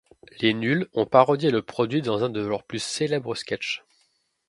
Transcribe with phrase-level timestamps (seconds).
[0.41, 3.83] Les Nuls ont parodié le produit dans un de leurs plus célèbres sketchs.